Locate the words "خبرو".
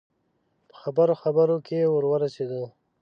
0.81-1.13, 1.21-1.57